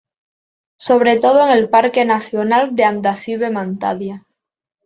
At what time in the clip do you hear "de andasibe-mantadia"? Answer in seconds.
2.75-4.25